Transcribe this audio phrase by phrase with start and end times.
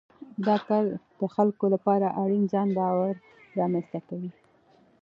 [0.47, 0.83] دا کار
[1.19, 3.13] د خلکو لپاره اړین ځان باور
[3.59, 4.31] رامنځته کوي.